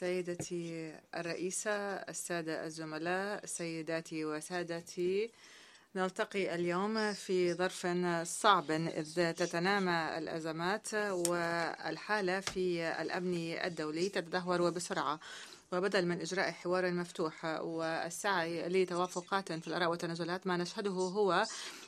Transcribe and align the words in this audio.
سيدتي 0.00 0.94
الرئيسة 1.14 1.70
السادة 1.94 2.64
الزملاء 2.66 3.46
سيداتي 3.46 4.24
وسادتي. 4.24 5.30
نلتقي 5.96 6.54
اليوم 6.54 7.12
في 7.12 7.54
ظرف 7.54 7.86
صعب 8.22 8.70
إذ 8.70 9.32
تتنامى 9.32 10.18
الأزمات 10.18 10.94
والحالة 10.94 12.40
في 12.40 12.82
الأمن 13.02 13.34
الدولي 13.64 14.08
تتدهور 14.08 14.70
بسرعة. 14.70 15.20
وبدل 15.72 16.06
من 16.06 16.20
إجراء 16.20 16.50
حوار 16.50 16.90
مفتوح 16.90 17.44
والسعي 17.44 18.68
لتوافقات 18.68 19.52
في 19.52 19.68
الآراء 19.68 19.90
والتنازلات 19.90 20.46
ما 20.46 20.56
نشهده 20.56 20.90
هو 20.90 21.44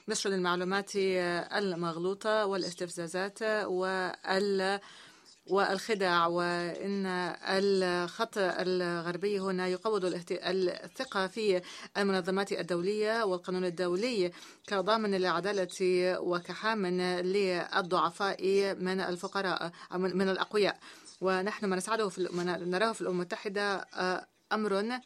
نشر 0.09 0.31
المعلومات 0.31 0.91
المغلوطة 0.97 2.47
والاستفزازات 2.47 3.43
وال 3.43 4.81
والخداع 5.49 6.27
وإن 6.27 7.07
الخط 7.49 8.39
الغربي 8.39 9.41
هنا 9.41 9.69
يقوض 9.69 10.05
الثقة 10.05 11.27
في 11.27 11.63
المنظمات 11.97 12.53
الدولية 12.53 13.25
والقانون 13.25 13.65
الدولي 13.65 14.33
كضامن 14.67 15.15
للعدالة 15.15 15.69
وكحام 16.21 16.87
للضعفاء 16.87 18.75
من 18.75 19.01
الفقراء 19.01 19.73
من 19.95 20.29
الأقوياء. 20.29 20.79
ونحن 21.21 21.67
ما 21.67 21.77
نسعده 21.77 22.09
في 22.09 22.29
نراه 22.33 22.93
في 22.93 23.01
الأمم 23.01 23.17
المتحدة 23.17 23.87
أمر 24.53 25.01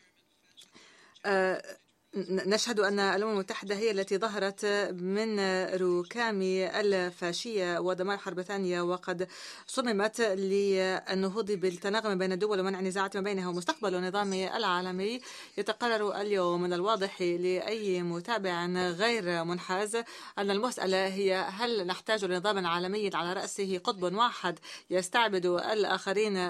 نشهد 2.15 2.81
أن 2.81 2.99
الأمم 2.99 3.33
المتحدة 3.33 3.75
هي 3.75 3.91
التي 3.91 4.19
ظهرت 4.19 4.65
من 4.93 5.41
ركام 5.75 6.43
الفاشية 6.43 7.79
ودمار 7.79 8.19
حرب 8.19 8.43
ثانية 8.43 8.81
وقد 8.81 9.29
صممت 9.67 10.21
للنهوض 10.21 11.53
بالتناغم 11.53 12.19
بين 12.19 12.33
الدول 12.33 12.61
ومنع 12.61 12.79
النزاعات 12.81 13.17
ما 13.17 13.23
بينها 13.23 13.49
ومستقبل 13.49 13.95
النظام 13.95 14.33
العالمي. 14.33 15.21
يتقرر 15.59 16.21
اليوم 16.21 16.63
من 16.63 16.73
الواضح 16.73 17.23
لأي 17.23 18.03
متابع 18.03 18.67
غير 18.91 19.45
منحاز 19.45 19.97
أن 20.39 20.51
المسألة 20.51 21.07
هي 21.07 21.35
هل 21.35 21.87
نحتاج 21.87 22.25
لنظام 22.25 22.67
عالمي 22.67 23.11
على 23.15 23.33
رأسه 23.33 23.79
قطب 23.85 24.15
واحد 24.15 24.59
يستعبد 24.91 25.47
الآخرين 25.47 26.49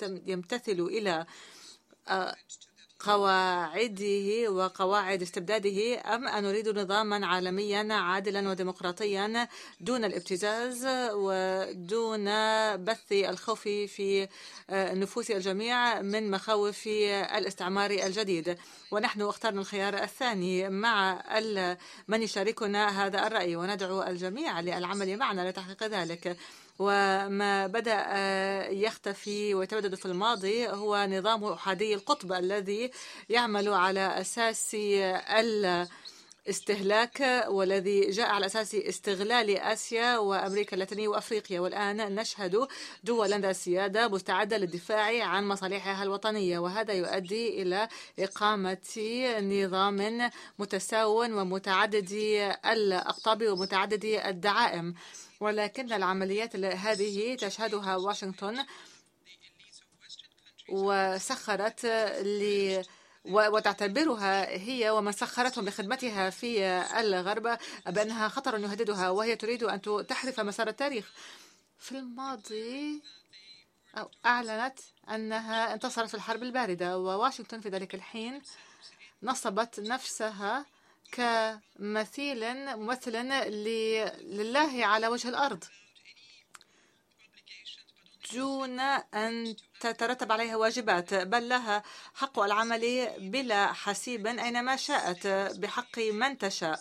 ليمتثلوا 0.00 0.88
إلى 0.88 1.26
قواعده 3.00 4.48
وقواعد 4.48 5.22
استبداده 5.22 6.00
أم 6.14 6.28
نريد 6.28 6.68
نظاما 6.68 7.26
عالميا 7.26 7.94
عادلا 7.94 8.50
وديمقراطيا 8.50 9.48
دون 9.80 10.04
الابتزاز 10.04 10.86
ودون 11.12 12.24
بث 12.84 13.12
الخوف 13.12 13.60
في 13.62 14.28
نفوس 14.70 15.30
الجميع 15.30 16.02
من 16.02 16.30
مخاوف 16.30 16.86
الاستعمار 17.36 17.90
الجديد. 17.90 18.58
ونحن 18.90 19.22
اخترنا 19.22 19.60
الخيار 19.60 20.02
الثاني 20.02 20.70
مع 20.70 21.24
من 22.08 22.22
يشاركنا 22.22 23.06
هذا 23.06 23.26
الرأي 23.26 23.56
وندعو 23.56 24.02
الجميع 24.02 24.60
للعمل 24.60 25.16
معنا 25.16 25.50
لتحقيق 25.50 25.84
ذلك. 25.84 26.36
وما 26.78 27.66
بدأ 27.66 28.06
يختفي 28.70 29.54
ويتبدد 29.54 29.94
في 29.94 30.06
الماضي 30.06 30.68
هو 30.68 31.06
نظام 31.10 31.44
أحادي 31.44 31.94
القطب 31.94 32.32
الذي 32.32 32.90
يعمل 33.28 33.68
على 33.68 34.20
أساس 34.20 34.76
استهلاك 36.48 37.44
والذي 37.48 38.10
جاء 38.10 38.26
على 38.26 38.46
أساس 38.46 38.74
استغلال 38.74 39.58
آسيا 39.58 40.18
وأمريكا 40.18 40.74
اللاتينية 40.74 41.08
وأفريقيا. 41.08 41.60
والآن 41.60 42.14
نشهد 42.14 42.68
دولا 43.04 43.38
ذا 43.38 43.52
سيادة 43.52 44.08
مستعدة 44.08 44.56
للدفاع 44.58 45.24
عن 45.24 45.48
مصالحها 45.48 46.02
الوطنية 46.02 46.58
وهذا 46.58 46.92
يؤدي 46.92 47.62
إلى 47.62 47.88
إقامة 48.18 48.78
نظام 49.40 50.30
متساو 50.58 51.22
ومتعدد 51.22 52.12
الأقطاب 52.66 53.48
ومتعدد 53.48 54.04
الدعائم. 54.04 54.94
ولكن 55.44 55.92
العمليات 55.92 56.56
هذه 56.56 57.36
تشهدها 57.36 57.96
واشنطن 57.96 58.66
وسخرت 60.68 61.86
ل 62.22 62.82
وتعتبرها 63.24 64.48
هي 64.48 64.90
ومن 64.90 65.12
سخرتهم 65.12 65.64
بخدمتها 65.64 66.30
في 66.30 66.64
الغرب 67.00 67.58
بأنها 67.86 68.28
خطر 68.28 68.58
يهددها 68.58 69.10
وهي 69.10 69.36
تريد 69.36 69.62
أن 69.62 70.06
تحرف 70.08 70.40
مسار 70.40 70.68
التاريخ. 70.68 71.12
في 71.78 71.98
الماضي 71.98 73.02
أعلنت 74.26 74.78
أنها 75.10 75.74
انتصرت 75.74 76.08
في 76.08 76.14
الحرب 76.14 76.42
الباردة 76.42 76.98
وواشنطن 76.98 77.60
في 77.60 77.68
ذلك 77.68 77.94
الحين 77.94 78.42
نصبت 79.22 79.80
نفسها 79.80 80.66
كمثيل 81.14 82.54
ممثل 82.76 83.12
لله 84.22 84.86
على 84.86 85.08
وجه 85.08 85.28
الأرض. 85.28 85.64
دون 88.32 88.80
أن 88.80 89.56
تترتب 89.80 90.32
عليها 90.32 90.56
واجبات 90.56 91.14
بل 91.14 91.48
لها 91.48 91.82
حق 92.14 92.38
العمل 92.38 93.10
بلا 93.18 93.72
حسيب 93.72 94.26
أينما 94.26 94.76
شاءت 94.76 95.26
بحق 95.58 95.98
من 95.98 96.38
تشاء. 96.38 96.80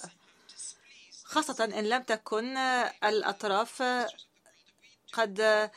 خاصة 1.24 1.64
إن 1.64 1.90
لم 1.90 2.02
تكن 2.04 2.58
الأطراف 3.04 3.84
قد 5.14 5.70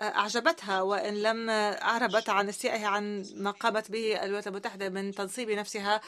أعجبتها 0.00 0.80
وإن 0.82 1.22
لم 1.22 1.50
أعربت 1.50 2.28
عن 2.28 2.48
استيائها 2.48 2.88
عن 2.88 3.26
ما 3.34 3.50
قامت 3.50 3.90
به 3.90 4.22
الولايات 4.24 4.46
المتحدة 4.46 4.88
من 4.88 5.12
تنصيب 5.14 5.50
نفسها 5.50 6.00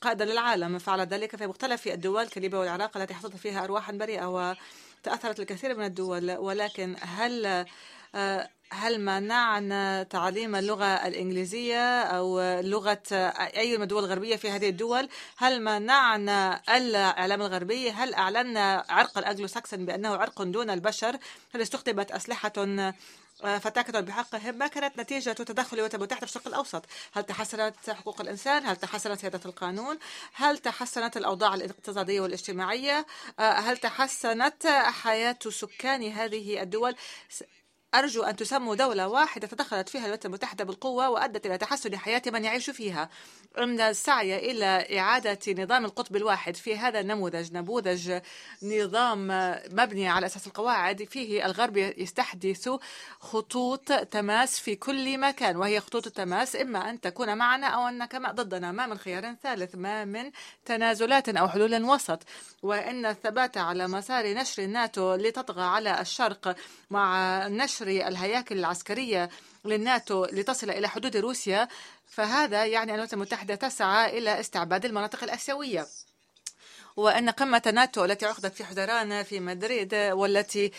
قائدا 0.00 0.24
للعالم. 0.24 0.78
فعل 0.78 1.00
ذلك 1.00 1.36
في 1.36 1.46
مختلف 1.46 1.86
الدول 1.86 2.28
كليبيا 2.28 2.58
والعراق 2.58 2.96
التي 2.96 3.14
حصلت 3.14 3.36
فيها 3.36 3.64
أرواحا 3.64 3.92
بريئة 3.92 4.26
وتأثرت 5.04 5.40
الكثير 5.40 5.78
من 5.78 5.84
الدول. 5.84 6.30
ولكن 6.30 6.96
هل 7.00 7.66
هل 8.72 9.00
منعنا 9.00 10.02
تعليم 10.02 10.56
اللغة 10.56 10.84
الإنجليزية 10.84 12.02
أو 12.02 12.40
لغة 12.60 13.02
أي 13.56 13.76
من 13.76 13.82
الدول 13.82 14.04
الغربية 14.04 14.36
في 14.36 14.50
هذه 14.50 14.68
الدول؟ 14.68 15.08
هل 15.36 15.62
منعنا 15.62 16.62
الإعلام 16.76 17.42
الغربي؟ 17.42 17.90
هل 17.90 18.14
أعلنا 18.14 18.84
عرق 18.88 19.18
الأجلو 19.18 19.46
ساكسون 19.46 19.86
بأنه 19.86 20.08
عرق 20.08 20.42
دون 20.42 20.70
البشر؟ 20.70 21.16
هل 21.54 21.62
استخدمت 21.62 22.10
أسلحة 22.12 22.52
فتاكدوا 23.40 24.00
بحقهم 24.00 24.54
ما 24.54 24.66
كانت 24.66 24.98
نتيجة 24.98 25.32
تدخل 25.32 25.68
الولايات 25.72 25.94
المتحدة 25.94 26.26
في 26.26 26.36
الشرق 26.36 26.48
الأوسط. 26.48 26.84
هل 27.12 27.22
تحسنت 27.22 27.90
حقوق 27.90 28.20
الإنسان؟ 28.20 28.66
هل 28.66 28.76
تحسنت 28.76 29.20
سيادة 29.20 29.40
القانون؟ 29.46 29.98
هل 30.32 30.58
تحسنت 30.58 31.16
الأوضاع 31.16 31.54
الاقتصادية 31.54 32.20
والاجتماعية؟ 32.20 33.06
هل 33.38 33.76
تحسنت 33.76 34.66
حياة 34.66 35.38
سكان 35.48 36.12
هذه 36.12 36.62
الدول؟ 36.62 36.94
أرجو 37.94 38.22
أن 38.22 38.36
تسموا 38.36 38.74
دولة 38.74 39.08
واحدة 39.08 39.46
تدخلت 39.46 39.88
فيها 39.88 40.00
الولايات 40.00 40.26
المتحدة 40.26 40.64
بالقوة 40.64 41.08
وأدت 41.08 41.46
إلى 41.46 41.58
تحسن 41.58 41.96
حياة 41.96 42.22
من 42.26 42.44
يعيش 42.44 42.70
فيها. 42.70 43.08
أن 43.58 43.80
السعي 43.80 44.50
إلى 44.50 44.98
إعادة 44.98 45.38
نظام 45.62 45.84
القطب 45.84 46.16
الواحد 46.16 46.56
في 46.56 46.76
هذا 46.76 47.00
النموذج 47.00 47.52
نموذج 47.52 48.20
نظام 48.62 49.26
مبني 49.72 50.08
على 50.08 50.26
أساس 50.26 50.46
القواعد 50.46 51.04
فيه 51.04 51.46
الغرب 51.46 51.76
يستحدث 51.76 52.68
خطوط 53.20 53.92
تماس 53.92 54.60
في 54.60 54.76
كل 54.76 55.18
مكان 55.18 55.56
وهي 55.56 55.80
خطوط 55.80 56.06
التماس 56.06 56.56
إما 56.56 56.90
أن 56.90 57.00
تكون 57.00 57.38
معنا 57.38 57.66
أو 57.66 57.88
أنك 57.88 58.16
ضدنا 58.16 58.72
ما 58.72 58.86
من 58.86 58.98
خيار 58.98 59.34
ثالث 59.42 59.74
ما 59.74 60.04
من 60.04 60.30
تنازلات 60.64 61.28
أو 61.28 61.48
حلول 61.48 61.84
وسط. 61.84 62.22
وإن 62.62 63.06
الثبات 63.06 63.56
على 63.56 63.88
مسار 63.88 64.26
نشر 64.34 64.62
الناتو 64.62 65.14
لتطغى 65.14 65.62
على 65.62 66.00
الشرق 66.00 66.56
مع 66.90 67.48
نشر 67.48 67.79
الهياكل 67.88 68.58
العسكرية 68.58 69.30
للناتو 69.64 70.24
لتصل 70.24 70.70
إلى 70.70 70.88
حدود 70.88 71.16
روسيا 71.16 71.68
فهذا 72.06 72.66
يعني 72.66 72.82
أن 72.82 72.88
الولايات 72.94 73.12
المتحدة 73.12 73.54
تسعى 73.54 74.18
إلى 74.18 74.40
استعباد 74.40 74.84
المناطق 74.84 75.22
الآسيوية. 75.24 75.86
وأن 77.00 77.30
قمة 77.30 77.62
ناتو 77.74 78.04
التي 78.04 78.26
عقدت 78.26 78.54
في 78.54 78.64
حزيران 78.64 79.22
في 79.22 79.40
مدريد 79.40 79.94
والتي 79.94 80.72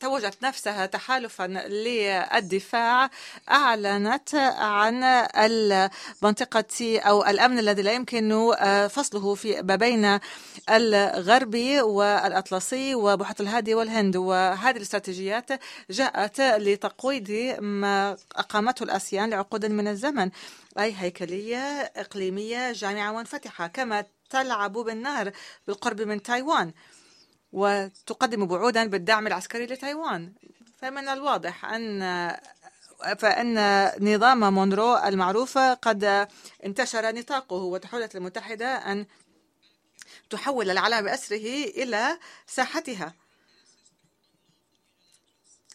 توجت 0.00 0.42
نفسها 0.42 0.86
تحالفا 0.86 1.46
للدفاع 1.68 3.10
أعلنت 3.50 4.34
عن 4.58 5.04
المنطقة 5.36 7.00
أو 7.00 7.24
الأمن 7.24 7.58
الذي 7.58 7.82
لا 7.82 7.92
يمكن 7.92 8.54
فصله 8.90 9.34
في 9.34 9.62
ما 9.62 9.76
بين 9.76 10.18
الغربي 10.70 11.80
والأطلسي 11.80 12.94
وبحيرة 12.94 13.36
الهادي 13.40 13.74
والهند. 13.74 14.16
وهذه 14.16 14.76
الاستراتيجيات 14.76 15.50
جاءت 15.90 16.40
لتقويض 16.40 17.30
ما 17.60 18.16
أقامته 18.36 18.82
الآسيان 18.84 19.30
لعقود 19.30 19.66
من 19.66 19.88
الزمن. 19.88 20.30
أي 20.78 20.94
هيكلية 20.98 21.92
إقليمية 21.96 22.72
جامعة 22.72 23.12
منفتحة. 23.12 23.66
كما 23.66 24.04
تلعب 24.30 24.72
بالنار 24.72 25.32
بالقرب 25.66 26.00
من 26.00 26.22
تايوان 26.22 26.72
وتقدم 27.52 28.46
بعودا 28.46 28.86
بالدعم 28.86 29.26
العسكري 29.26 29.66
لتايوان. 29.66 30.32
فمن 30.78 31.08
الواضح 31.08 31.64
أن 31.64 32.36
فإن 33.18 33.54
نظام 34.14 34.54
مونرو 34.54 34.96
المعروف 34.96 35.58
قد 35.58 36.28
انتشر 36.64 37.14
نطاقه 37.14 37.56
وتحولت 37.56 38.16
المتحدة 38.16 38.66
أن 38.66 39.06
تحول 40.30 40.70
العالم 40.70 41.02
بأسره 41.02 41.64
إلى 41.64 42.18
ساحتها. 42.46 43.14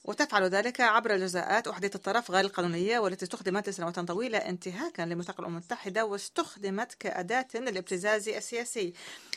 وتفعل 0.05 0.43
ذلك 0.43 0.81
عبر 0.81 1.13
الجزاءات 1.13 1.67
أحدية 1.67 1.91
الطرف 1.95 2.31
غير 2.31 2.45
القانونية 2.45 2.99
والتي 2.99 3.25
استخدمت 3.25 3.69
لسنوات 3.69 3.99
طويلة 3.99 4.37
انتهاكا 4.37 5.01
لميثاق 5.01 5.39
الأمم 5.39 5.55
المتحدة 5.55 6.05
واستخدمت 6.05 6.93
كأداة 6.93 7.47
للابتزاز 7.55 8.29
السياسي. 8.29 8.93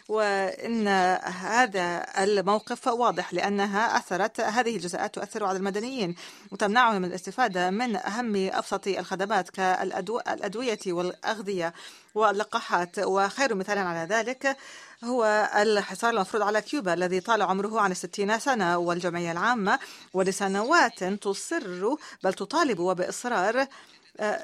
وإن 0.08 0.88
هذا 1.24 2.06
الموقف 2.18 2.86
واضح 2.86 3.34
لأنها 3.34 3.96
أثرت 3.96 4.40
هذه 4.40 4.76
الجزاءات 4.76 5.14
تؤثر 5.14 5.44
على 5.44 5.58
المدنيين 5.58 6.14
وتمنعهم 6.50 7.02
من 7.02 7.08
الاستفادة 7.08 7.70
من 7.70 7.96
أهم 7.96 8.36
أبسط 8.36 8.86
الخدمات 8.88 9.50
كالأدوية 9.50 10.78
والأغذية 10.86 11.74
واللقاحات. 12.14 12.98
وخير 12.98 13.54
مثال 13.54 13.78
على 13.78 14.14
ذلك 14.14 14.56
هو 15.04 15.50
الحصار 15.56 16.10
المفروض 16.10 16.42
على 16.42 16.60
كيوبا 16.62 16.94
الذي 16.94 17.20
طال 17.20 17.42
عمره 17.42 17.80
عن 17.80 17.90
الستين 17.90 18.38
سنة 18.38 18.78
والجمعية 18.78 19.32
العامة 19.32 19.78
ولسنوات 20.14 21.04
تصر 21.04 21.94
بل 22.22 22.34
تطالب 22.34 22.78
وبإصرار 22.78 23.66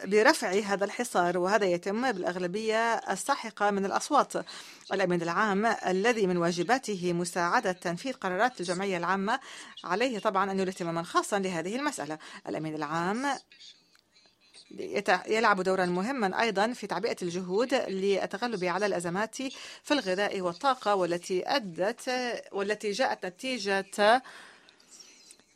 برفع 0.05 0.53
هذا 0.53 0.85
الحصار 0.85 1.39
وهذا 1.39 1.67
يتم 1.67 2.12
بالأغلبية 2.12 2.95
الساحقة 2.95 3.71
من 3.71 3.85
الأصوات. 3.85 4.33
الأمين 4.93 5.23
العام 5.23 5.67
الذي 5.67 6.27
من 6.27 6.37
واجباته 6.37 7.12
مساعدة 7.12 7.73
تنفيذ 7.73 8.12
قرارات 8.12 8.61
الجمعية 8.61 8.97
العامة 8.97 9.41
عليه 9.85 10.19
طبعا 10.19 10.51
أن 10.51 10.59
يولي 10.59 10.71
اهتماما 10.71 11.03
خاصا 11.03 11.39
لهذه 11.39 11.77
المسألة. 11.77 12.19
الأمين 12.49 12.75
العام 12.75 13.27
يلعب 15.28 15.61
دورا 15.61 15.87
مهما 15.87 16.43
أيضا 16.43 16.72
في 16.72 16.87
تعبئة 16.87 17.16
الجهود 17.22 17.75
للتغلب 17.75 18.64
على 18.64 18.87
الأزمات 18.87 19.37
في 19.82 19.90
الغذاء 19.90 20.40
والطاقة 20.40 20.94
والتي 20.94 21.43
أدت 21.46 22.11
والتي 22.52 22.90
جاءت 22.90 23.26
نتيجة 23.26 24.22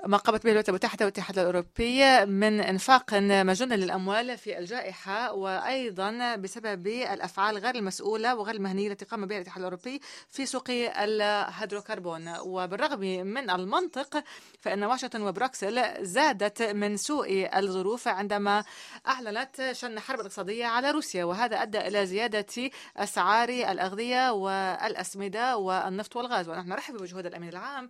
ما 0.07 0.17
قامت 0.17 0.45
به 0.45 0.51
الولايات 0.51 0.69
المتحدة 0.69 1.05
والاتحاد 1.05 1.39
الأوروبي 1.39 2.27
من 2.27 2.61
إنفاق 2.61 3.15
مجن 3.15 3.73
للأموال 3.73 4.39
في 4.39 4.59
الجائحة 4.59 5.33
وأيضا 5.33 6.37
بسبب 6.37 6.87
الأفعال 6.87 7.59
غير 7.59 7.75
المسؤولة 7.75 8.35
وغير 8.35 8.55
المهنية 8.55 8.93
التي 8.93 9.05
قام 9.05 9.27
بها 9.27 9.37
الاتحاد 9.37 9.59
الأوروبي 9.59 10.01
في 10.29 10.47
سوق 10.47 10.65
الهيدروكربون. 10.71 12.35
وبالرغم 12.39 13.01
من 13.27 13.51
المنطق 13.51 14.25
فإن 14.61 14.85
واشنطن 14.85 15.23
وبروكسل 15.23 16.05
زادت 16.05 16.63
من 16.63 16.97
سوء 16.97 17.59
الظروف 17.59 18.09
عندما 18.09 18.65
أعلنت 19.07 19.71
شن 19.73 20.01
حرب 20.01 20.21
اقتصادية 20.21 20.67
على 20.67 20.91
روسيا. 20.91 21.25
وهذا 21.25 21.63
أدى 21.63 21.79
إلى 21.79 22.07
زيادة 22.07 22.71
أسعار 22.97 23.49
الأغذية 23.49 24.33
والأسمدة 24.33 25.57
والنفط 25.57 26.17
والغاز. 26.17 26.49
ونحن 26.49 26.69
نرحب 26.69 26.97
بجهود 26.97 27.27
الأمين 27.27 27.49
العام 27.49 27.89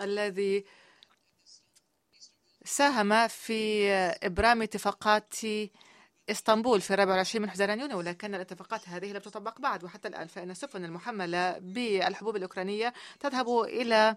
الذي 0.00 0.64
ساهم 2.68 3.28
في 3.28 3.90
إبرام 4.22 4.62
اتفاقات 4.62 5.34
إسطنبول 6.30 6.80
في 6.80 6.94
24 6.94 7.42
من 7.42 7.50
حزيران 7.50 7.80
يونيو 7.80 7.98
ولكن 7.98 8.34
الاتفاقات 8.34 8.88
هذه 8.88 9.12
لم 9.12 9.18
تطبق 9.18 9.60
بعد 9.60 9.84
وحتى 9.84 10.08
الآن 10.08 10.26
فإن 10.26 10.50
السفن 10.50 10.84
المحملة 10.84 11.58
بالحبوب 11.58 12.36
الأوكرانية 12.36 12.92
تذهب 13.20 13.48
إلى 13.60 14.16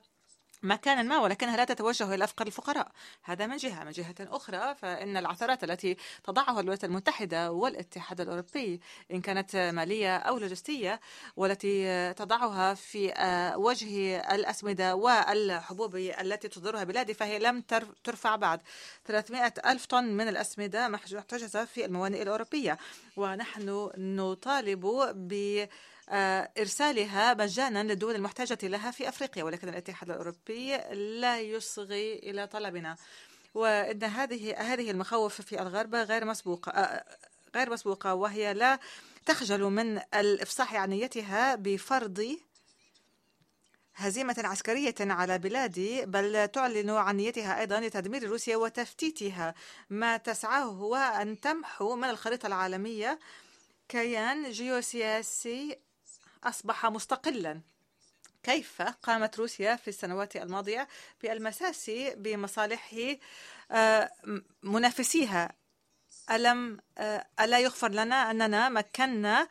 مكانا 0.63 1.04
ما 1.04 1.18
ولكنها 1.19 1.58
لا 1.58 1.63
تتوجه 1.63 2.13
إلى 2.13 2.24
أفقر 2.24 2.48
الفقراء. 2.48 2.92
هذا 3.24 3.48
من 3.48 3.58
جهة. 3.58 3.84
من 3.84 3.92
جهة 3.92 4.16
أخرى 4.19 4.75
فإن 4.75 5.18
العثرات 5.18 5.63
التي 5.63 5.98
تضعها 6.24 6.60
الولايات 6.60 6.84
المتحدة 6.84 7.52
والاتحاد 7.52 8.22
الأوروبي 8.22 8.81
إن 9.12 9.22
كانت 9.22 9.56
مالية 9.56 10.18
أو 10.18 10.38
لوجستية 10.38 11.00
والتي 11.36 12.13
تضعها 12.13 12.74
في 12.74 13.13
وجه 13.58 14.19
الأسمدة 14.36 14.96
والحبوب 14.96 15.96
التي 15.96 16.48
تصدرها 16.48 16.84
بلادي 16.84 17.14
فهي 17.14 17.40
لم 17.40 17.62
ترفع 18.04 18.36
بعد. 18.36 18.62
300 19.06 19.54
ألف 19.66 19.86
طن 19.86 20.04
من 20.04 20.28
الأسمدة 20.28 20.88
محتجزة 20.88 21.66
في 21.66 21.86
الموانئ 21.86 22.22
الأوروبية. 22.22 22.78
ونحن 23.18 23.90
نطالب 23.98 24.86
ب 25.16 25.66
إرسالها 26.12 27.34
مجانا 27.34 27.84
للدول 27.84 28.16
المحتاجة 28.16 28.58
لها 28.63 28.92
في 28.92 29.10
أفريقيا 29.10 29.44
ولكن 29.44 29.69
الاتحاد 29.69 30.10
الأوروبي 30.10 30.78
لا 31.19 31.40
يصغي 31.40 32.16
إلى 32.16 32.48
طلبنا. 32.48 32.96
وإن 33.54 34.04
هذه 34.04 34.56
هذه 34.58 34.92
المخاوف 34.92 35.42
في 35.42 35.62
الغرب 35.62 35.96
غير 35.96 36.25
مسبوقة 36.25 37.04
غير 37.56 37.69
مسبوقة 37.69 38.13
وهي 38.13 38.54
لا 38.54 38.80
تخجل 39.25 39.63
من 39.63 40.02
الإفصاح 40.13 40.75
عن 40.75 40.90
نيتها 40.90 41.56
بفرض 41.56 42.38
هزيمة 43.96 44.36
عسكرية 44.38 44.96
على 45.00 45.38
بلادي 45.38 46.06
بل 46.06 46.48
تعلن 46.48 46.90
عن 46.90 47.18
نيتها 47.18 47.60
أيضا 47.60 47.80
لتدمير 47.80 48.24
روسيا 48.24 48.57
وتفتيتها. 48.57 49.56
ما 49.90 50.18
تسعاه 50.18 50.64
هو 50.64 50.96
أن 50.96 51.40
تمحو 51.40 51.96
من 51.96 52.10
الخريطة 52.10 52.48
العالمية 52.48 53.19
كيان 53.90 54.52
جيوسياسي 54.52 55.78
أصبح 56.44 56.86
مستقلا. 56.86 57.62
كيف 58.44 58.82
قامت 58.82 59.40
روسيا 59.40 59.76
في 59.76 59.88
السنوات 59.88 60.36
الماضية 60.36 60.88
بالمساس 61.24 61.92
بمصالح 62.16 63.16
منافسيها؟ 64.64 65.52
ألم 66.32 66.80
ألا 67.40 67.60
يغفر 67.60 67.92
لنا 67.92 68.32
أننا 68.32 68.70
مكنا 68.70 69.48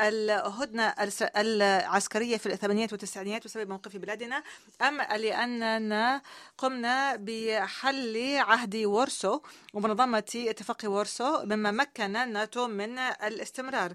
الهدنة 0.00 0.94
العسكرية 1.36 2.36
في 2.36 2.46
الثمانينات 2.46 2.92
والتسعينات 2.92 3.44
بسبب 3.44 3.68
موقف 3.68 3.96
بلادنا؟ 3.96 4.42
أم 4.82 5.00
لأننا 5.02 6.22
قمنا 6.58 7.16
بحل 7.16 8.36
عهد 8.36 8.76
وورسو 8.76 9.40
ومنظمة 9.74 10.32
اتفاق 10.36 10.78
وورسو 10.84 11.44
مما 11.44 11.70
مكن 11.70 12.16
الناتو 12.16 12.66
من 12.68 12.98
الاستمرار. 12.98 13.94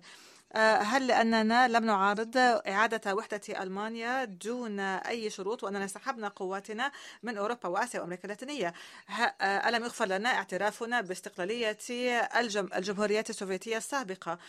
هل 0.56 1.08
لأننا 1.08 1.68
لم 1.68 1.86
نعارض 1.86 2.38
إعادة 2.38 3.16
وحدة 3.16 3.42
ألمانيا 3.50 4.26
دون 4.26 4.80
أي 4.80 5.30
شروط 5.30 5.64
وأننا 5.64 5.88
سحبنا 5.88 6.28
قواتنا 6.28 6.92
من 7.24 7.38
أوروبا 7.38 7.70
وآسيا 7.70 8.00
وأمريكا 8.00 8.24
اللاتينية؟ 8.24 8.74
ألم 9.42 9.84
يغفر 9.84 10.06
لنا 10.06 10.30
اعترافنا 10.30 11.02
باستقلالية 11.02 11.78
الجمهوريات 12.76 13.30
السوفيتية 13.30 13.78
السابقة؟ 13.78 14.40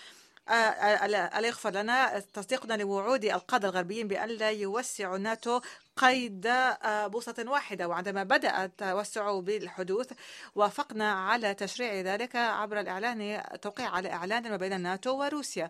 ألا 0.49 1.47
يغفر 1.47 1.71
لنا. 1.71 2.19
تصديقنا 2.19 2.75
لوعود 2.75 3.25
القادة 3.25 3.69
الغربيين 3.69 4.09
بأن 4.09 4.29
لا 4.29 4.51
يوسع 4.51 5.15
الناتو 5.17 5.61
قيد 5.97 6.49
بوصة 6.85 7.45
واحدة 7.47 7.89
وعندما 7.89 8.23
بدأ 8.23 8.65
التوسع 8.65 9.41
بالحدوث 9.41 10.13
وافقنا 10.55 11.13
على 11.13 11.55
تشريع 11.55 12.01
ذلك 12.01 12.37
عبر 12.37 12.81
الإعلان 12.81 13.43
توقيع 13.63 13.89
على 13.91 14.13
إعلان 14.13 14.51
ما 14.51 14.57
بين 14.57 14.73
الناتو 14.73 15.19
وروسيا. 15.19 15.69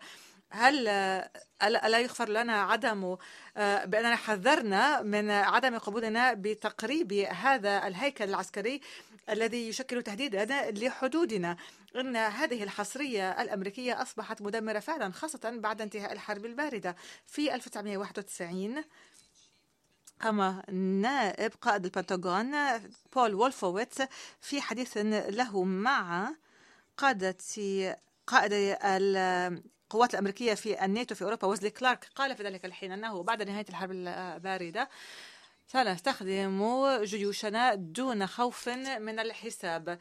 هل 0.51 0.89
ألا 1.63 1.99
يغفر 1.99 2.29
لنا 2.29 2.63
عدم 2.63 3.17
بأننا 3.57 4.17
حذرنا 4.17 5.03
من 5.03 5.31
عدم 5.31 5.79
قبولنا 5.79 6.33
بتقريب 6.35 7.13
هذا 7.13 7.87
الهيكل 7.87 8.25
العسكري 8.25 8.81
الذي 9.31 9.69
يشكل 9.69 10.03
تهديدا 10.03 10.71
لحدودنا؟ 10.71 11.57
أن 11.97 12.17
هذه 12.17 12.63
الحصرية 12.63 13.43
الأمريكية 13.43 14.03
أصبحت 14.03 14.43
مدمرة 14.43 14.79
فعلا 14.79 15.13
خاصة 15.13 15.41
بعد 15.45 15.83
انتهاء 15.83 16.13
الحرب 16.13 16.47
الباردة 16.47 16.97
في 17.27 17.55
1991 17.55 18.85
قام 20.21 20.63
نائب 21.01 21.53
قائد 21.61 21.85
البنتاغون 21.85 22.55
بول 23.15 23.35
وولفويتس 23.35 24.03
في 24.41 24.61
حديث 24.61 24.97
له 25.29 25.65
مع 25.65 26.31
قادة 26.97 27.37
قائد 28.27 28.53
القوات 29.91 30.15
الأمريكية 30.15 30.55
في 30.55 30.85
الناتو 30.85 31.15
في 31.15 31.25
أوروبا 31.25 31.47
ويسلي 31.47 31.71
كلارك 31.71 32.09
قال 32.15 32.37
في 32.37 32.43
ذلك 32.43 32.65
الحين 32.65 32.93
أنه 32.93 33.23
بعد 33.23 33.43
نهاية 33.43 33.67
الحرب 33.69 33.91
الباردة 33.91 34.89
سنستخدم 35.67 36.65
جيوشنا 37.05 37.75
دون 37.75 38.27
خوف 38.27 38.69
من 38.69 39.19
الحساب. 39.19 39.99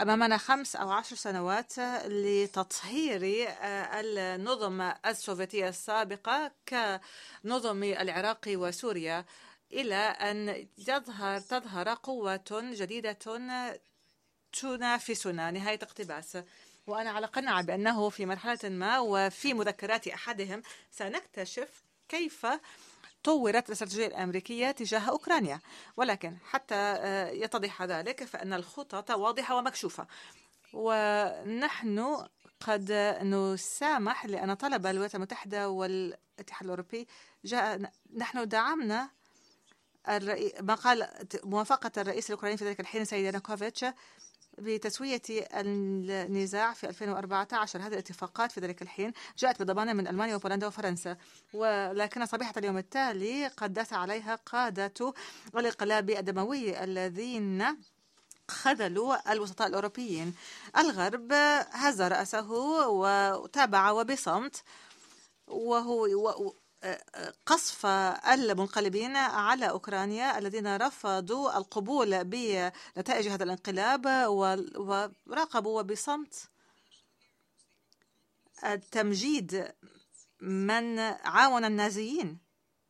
أمامنا 0.00 0.36
خمس 0.36 0.76
أو 0.76 0.90
عشر 0.90 1.16
سنوات 1.16 1.78
لتطهير 2.06 3.20
النظم 3.62 4.92
السوفيتية 5.06 5.68
السابقة 5.68 6.52
كنظم 6.68 7.82
العراق 7.82 8.40
وسوريا 8.48 9.24
إلى 9.72 9.94
أن 9.96 10.68
تظهر 10.86 11.40
تظهر 11.40 11.88
قوة 12.02 12.44
جديدة 12.50 13.18
تنافسنا. 14.52 15.50
نهاية 15.50 15.78
اقتباس. 15.82 16.38
وأنا 16.86 17.10
على 17.10 17.26
قناعة 17.26 17.62
بأنه 17.62 18.08
في 18.08 18.26
مرحلة 18.26 18.58
ما 18.64 18.98
وفي 18.98 19.54
مذكرات 19.54 20.08
أحدهم 20.08 20.62
سنكتشف 20.90 21.82
كيف 22.08 22.46
طورت 23.24 23.66
الاستراتيجية 23.68 24.06
الأمريكية 24.06 24.70
تجاه 24.70 25.10
أوكرانيا. 25.10 25.60
ولكن 25.96 26.36
حتى 26.50 26.98
يتضح 27.32 27.82
ذلك 27.82 28.24
فإن 28.24 28.52
الخطط 28.52 29.10
واضحة 29.10 29.56
ومكشوفة. 29.56 30.06
ونحن 30.72 32.26
قد 32.60 32.92
نسامح 33.22 34.26
لأن 34.26 34.54
طلب 34.54 34.86
الولايات 34.86 35.14
المتحدة 35.14 35.68
والاتحاد 35.68 36.62
الأوروبي 36.64 37.08
جاء 37.44 37.90
نحن 38.16 38.48
دعمنا 38.48 39.10
ما 40.60 40.74
قال 40.74 41.08
موافقة 41.44 41.90
الرئيس 41.96 42.26
الأوكراني 42.30 42.56
في 42.56 42.64
ذلك 42.64 42.80
الحين 42.80 43.04
سيد 43.04 43.24
يانوكوفيتش 43.24 43.84
بتسوية 44.58 45.22
النزاع 45.30 46.72
في 46.72 46.88
2014 46.88 47.80
هذه 47.80 47.92
الاتفاقات 47.92 48.52
في 48.52 48.60
ذلك 48.60 48.82
الحين 48.82 49.12
جاءت 49.38 49.62
بضمان 49.62 49.96
من 49.96 50.08
ألمانيا 50.08 50.36
وبولندا 50.36 50.66
وفرنسا. 50.66 51.16
ولكن 51.52 52.26
صبيحة 52.26 52.54
اليوم 52.56 52.78
التالي 52.78 53.46
قد 53.46 53.72
داس 53.72 53.92
عليها 53.92 54.34
قادة 54.34 55.12
الانقلاب 55.56 56.10
الدموي 56.10 56.84
الذين 56.84 57.64
خذلوا 58.48 59.32
الوسطاء 59.32 59.68
الأوروبيين. 59.68 60.34
الغرب 60.78 61.32
هز 61.72 62.02
رأسه 62.02 62.50
وتابع 62.88 63.90
وبصمت. 63.90 64.62
وهو 65.46 66.54
قصف 67.46 67.86
المنقلبين 67.86 69.16
على 69.16 69.70
أوكرانيا 69.70 70.38
الذين 70.38 70.76
رفضوا 70.76 71.58
القبول 71.58 72.24
بنتائج 72.24 73.28
هذا 73.28 73.44
الانقلاب 73.44 74.06
وراقبوا 75.26 75.82
بصمت 75.82 76.50
التمجيد 78.64 79.72
من 80.40 80.98
عاون 80.98 81.64
النازيين 81.64 82.38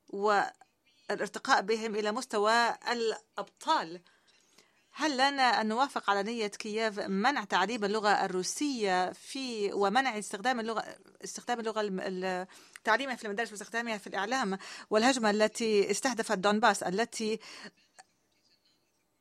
والارتقاء 0.09 1.63
بهم 1.63 1.95
إلى 1.95 2.13
مستوى 2.13 2.77
الأبطال. 2.93 4.01
هل 4.97 5.15
لنا 5.15 5.61
أن 5.61 5.69
نوافق 5.69 6.11
على 6.11 6.23
نية 6.23 6.47
كييف 6.47 6.99
منع 6.99 7.45
تعريب 7.45 7.85
اللغة 7.85 8.25
الروسية 8.25 9.13
في 9.13 9.73
ومنع 9.73 10.19
استخدام 10.19 10.61
اللغة 10.61 10.97
استخدام 11.25 11.61
اللغة 11.61 12.47
تعليمها 12.85 13.17
في 13.17 13.25
المدارس 13.25 13.51
واستخدامها 13.51 13.99
في 13.99 14.07
الإعلام 14.07 14.59
والهجمة 14.91 15.31
التي 15.31 15.91
استهدفت 15.91 16.39
دونباس 16.39 16.83
التي 16.83 17.39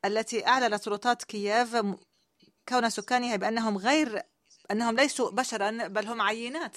التي 0.04 0.46
أعلنت 0.46 0.82
سلطات 0.82 1.24
كييف 1.24 1.76
كون 2.68 2.90
سكانها 2.90 3.36
بأنهم 3.36 3.78
غير 3.78 4.22
أنهم 4.70 4.96
ليسوا 4.96 5.30
بشرا 5.30 5.86
بل 5.88 6.06
هم 6.06 6.22
عينات. 6.22 6.76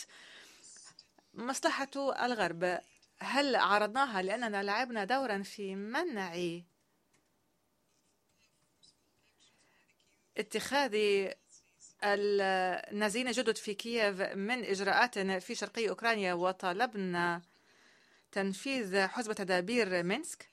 مصلحة 1.34 1.89
الغرب 2.25 2.80
هل 3.20 3.56
عرضناها 3.56 4.22
لأننا 4.22 4.63
لعبنا 4.63 5.04
دورا 5.04 5.44
في 5.44 5.75
منع 5.75 6.34
اتخاذ 10.38 10.96
النازين 12.03 13.32
جدد 13.32 13.58
في 13.58 13.74
كييف 13.74 14.22
من 14.22 14.63
إجراءات 14.65 15.20
في 15.20 15.56
شرقي 15.56 15.89
أوكرانيا 15.89 16.34
وطالبنا 16.34 17.41
تنفيذ 18.32 19.08
حزمة 19.08 19.34
تدابير 19.34 20.03
مينسك. 20.03 20.50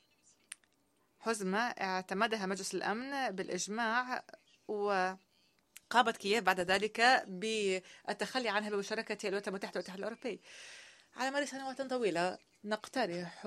حزمة 1.18 1.58
اعتمدها 1.58 2.46
مجلس 2.46 2.74
الأمن 2.74 3.30
بالإجماع 3.30 4.24
وقابت 4.68 6.16
كييف 6.16 6.44
بعد 6.44 6.60
ذلك 6.60 7.24
بالتخلي 7.26 8.48
عنها 8.48 8.70
بمشاركة 8.70 9.18
الولايات 9.24 9.48
المتحدة 9.48 9.72
والاتحاد 9.76 9.98
الأوروبي. 9.98 10.40
على 11.16 11.30
مر 11.30 11.44
سنوات 11.44 11.82
طويلة 11.82 12.38
نقترح 12.64 13.46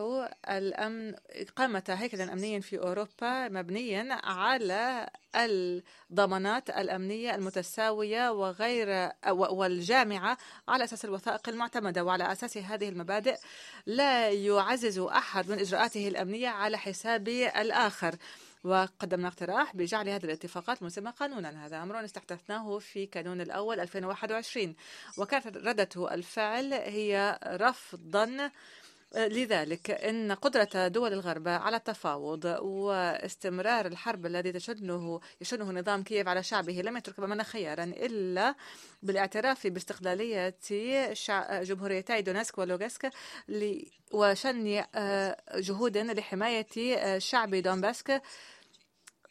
الأمن 0.50 1.16
إقامة 1.30 1.84
هيكل 1.88 2.22
أمني 2.22 2.62
في 2.62 2.80
أوروبا 2.80 3.48
مبنيا 3.50 4.20
على 4.24 5.10
الضمانات 5.36 6.70
الأمنية 6.70 7.36
المتساوية 7.36 8.32
وغير 8.32 9.12
والجامعة 9.30 10.38
على 10.68 10.84
أساس 10.84 11.06
الوثائق 11.06 11.50
المعتمدة 11.50 12.04
وعلى 12.04 12.32
أساس 12.32 12.58
هذه 12.58 12.90
المبادئ 12.90 13.38
لا 13.86 14.30
يعزز 14.30 15.00
أحد 15.00 15.50
من 15.50 15.60
إجراءاته 15.60 16.08
الأمنية 16.08 16.50
على 16.50 16.78
حساب 16.78 17.28
الآخر. 17.28 18.16
وقدمنا 18.64 19.28
اقتراح 19.28 19.76
بجعل 19.76 20.10
هذه 20.10 20.26
الاتفاقات 20.26 20.84
مسمى 20.84 21.12
قانونا. 21.12 21.66
هذا 21.66 21.84
أمر 21.84 22.06
استحدثناه 22.06 22.80
في 22.80 23.06
كانون 23.06 23.42
الأول 23.42 23.80
2021 23.80 24.76
وكانت 25.18 25.48
ردة 25.48 26.14
الفعل 26.14 26.74
هي 26.74 27.40
رفضا 27.46 28.52
لذلك 29.16 29.92
إن 29.92 30.32
قدرة 30.32 30.88
دول 30.88 31.14
الغرب 31.14 31.48
على 31.48 31.78
التفاوض 31.78 32.46
واستمرار 32.46 33.86
الحرب 33.86 34.26
الذي 34.26 34.52
تشنه 34.52 35.20
يشنه 35.42 35.72
نظام 35.72 36.04
كييف 36.04 36.28
على 36.28 36.44
شعبه 36.44 36.82
لم 36.82 36.98
يترك 36.98 37.20
أمامنا 37.20 37.44
خيارا 37.44 37.84
إلا 37.84 38.56
بالاعتراف 39.04 39.68
باستقلالية 39.68 40.56
جمهوريتي 41.64 42.22
دونسك 42.22 42.58
ولوغسك 42.58 43.12
وشن 44.12 44.84
جهود 45.56 45.98
لحماية 45.98 47.20
شعب 47.20 47.56
دونباسك 47.56 48.22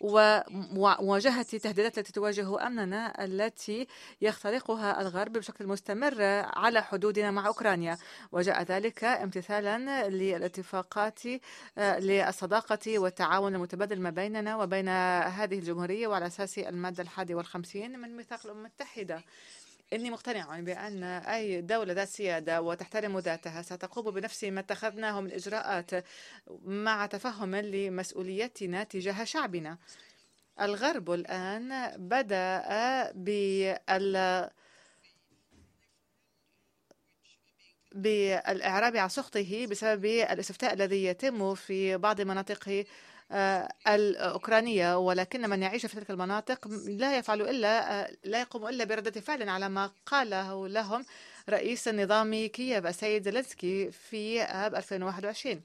ومواجهة 0.00 1.46
التهديدات 1.54 1.98
التي 1.98 2.12
تواجه 2.12 2.66
أمننا 2.66 3.24
التي 3.24 3.86
يخترقها 4.20 5.00
الغرب 5.00 5.32
بشكل 5.32 5.66
مستمر 5.66 6.22
على 6.56 6.82
حدودنا 6.82 7.30
مع 7.30 7.46
أوكرانيا. 7.46 7.98
وجاء 8.32 8.62
ذلك 8.62 9.04
امتثالا 9.04 10.08
للاتفاقات 10.08 11.20
للصداقة 11.78 12.98
والتعاون 12.98 13.54
المتبادل 13.54 14.00
ما 14.00 14.10
بيننا 14.10 14.56
وبين 14.56 14.88
هذه 14.88 15.58
الجمهورية 15.58 16.06
وعلى 16.06 16.26
أساس 16.26 16.58
المادة 16.58 17.02
الحادي 17.02 17.34
والخمسين 17.34 17.98
من 17.98 18.16
ميثاق 18.16 18.40
الأمم 18.44 18.60
المتحدة. 18.60 19.22
إني 19.92 20.10
مقتنع 20.10 20.60
بأن 20.60 21.02
أي 21.02 21.60
دولة 21.60 21.92
ذات 21.92 22.08
سيادة 22.08 22.62
وتحترم 22.62 23.18
ذاتها 23.18 23.62
ستقوم 23.62 24.10
بنفس 24.10 24.44
ما 24.44 24.60
اتخذناه 24.60 25.20
من 25.20 25.32
إجراءات 25.32 25.90
مع 26.64 27.06
تفهم 27.06 27.54
لمسؤوليتنا 27.56 28.84
تجاه 28.84 29.24
شعبنا. 29.24 29.78
الغرب 30.60 31.10
الآن 31.10 31.92
بدأ 31.96 33.12
بال 33.14 34.50
بالإعراب 37.92 38.96
عن 38.96 39.08
سخطه 39.08 39.66
بسبب 39.66 40.04
الاستفتاء 40.04 40.74
الذي 40.74 41.04
يتم 41.04 41.54
في 41.54 41.96
بعض 41.96 42.20
مناطق 42.20 42.84
الأوكرانية 43.88 44.98
ولكن 44.98 45.50
من 45.50 45.62
يعيش 45.62 45.86
في 45.86 45.96
تلك 45.96 46.10
المناطق 46.10 46.68
لا 46.86 47.18
يفعل 47.18 47.42
إلا 47.42 48.10
لا 48.24 48.40
يقوم 48.40 48.68
إلا 48.68 48.84
بردة 48.84 49.20
فعل 49.20 49.48
على 49.48 49.68
ما 49.68 49.90
قاله 50.06 50.68
لهم 50.68 51.06
رئيس 51.48 51.88
النظام 51.88 52.46
كييف 52.46 52.86
السيد 52.86 53.22
زيلينسكي 53.22 53.90
في 53.90 54.42
آب 54.42 54.74
2021 54.74 55.62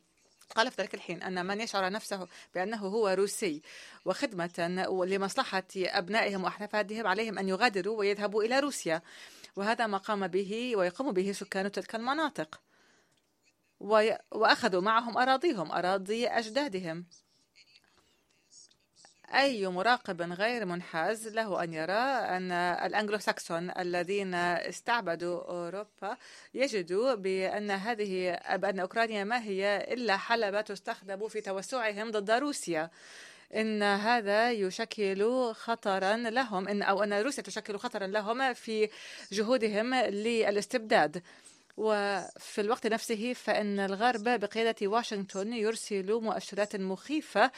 قال 0.56 0.72
في 0.72 0.82
ذلك 0.82 0.94
الحين 0.94 1.24
أن 1.24 1.46
من 1.46 1.62
يشعر 1.62 1.92
نفسه 1.92 2.28
بأنه 2.56 2.78
هو 2.78 3.08
روسي 3.10 3.62
وخدمة 4.06 4.86
لمصلحة 5.06 5.64
أبنائهم 5.78 6.44
وأحفادهم 6.44 7.08
عليهم 7.08 7.40
أن 7.40 7.50
يغادروا 7.50 8.00
ويذهبوا 8.00 8.44
إلى 8.44 8.60
روسيا. 8.60 9.02
وهذا 9.56 9.88
ما 9.88 9.98
قام 9.98 10.28
به 10.28 10.76
ويقوم 10.76 11.12
به 11.12 11.32
سكان 11.32 11.72
تلك 11.72 11.96
المناطق. 11.96 12.62
وأخذوا 14.32 14.82
معهم 14.82 15.18
أراضيهم 15.18 15.72
أراضي 15.72 16.28
أجدادهم. 16.28 17.06
أي 19.34 19.68
مراقب 19.68 20.22
غير 20.22 20.66
منحاز 20.66 21.28
له 21.28 21.64
أن 21.64 21.74
يرى 21.74 21.94
أن 21.94 22.52
الأنجلو 22.52 23.18
ساكسون 23.18 23.72
الذين 23.80 24.34
استعبدوا 24.34 25.42
أوروبا 25.42 26.18
يجدوا 26.54 27.16
بأن 27.16 27.72
هذه 27.72 28.40
بأن 28.56 28.80
أوكرانيا 28.80 29.24
ما 29.24 29.44
هي 29.44 29.88
إلا 29.94 30.18
حلبة 30.18 30.62
تستخدم 30.62 31.28
في 31.28 31.42
توسعهم 31.42 32.12
ضد 32.12 32.32
روسيا. 32.32 32.90
إن 33.56 33.84
هذا 33.84 34.52
يشكل 34.52 35.52
خطرا 35.54 36.18
لهم 36.18 36.68
إن 36.68 36.82
أو 36.82 37.04
أن 37.04 37.14
روسيا 37.14 37.44
تشكل 37.44 37.78
خطرا 37.78 38.08
لهم 38.08 38.54
في 38.54 38.90
جهودهم 39.32 39.96
للاستبداد. 39.96 41.24
وفي 41.78 42.62
الوقت 42.62 42.88
نفسه 42.88 43.34
فإن 43.34 43.80
الغرب 43.80 44.24
بقيادة 44.24 44.88
واشنطن 44.88 45.54
يرسل 45.54 46.14
مؤشرات 46.22 46.76
مخيفة 46.76 47.52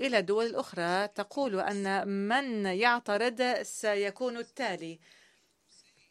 إلى 0.00 0.18
الدول 0.18 0.46
الأخرى 0.46 1.08
تقول 1.08 1.60
أن 1.60 2.08
من 2.08 2.66
يعترض 2.66 3.62
سيكون 3.62 4.36
التالي. 4.36 5.00